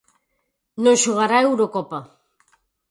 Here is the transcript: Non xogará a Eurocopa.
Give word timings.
Non 0.83 0.95
xogará 1.03 1.35
a 1.39 1.45
Eurocopa. 1.47 1.99